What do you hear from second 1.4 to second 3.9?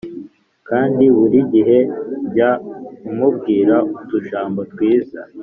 gihe jya umubwira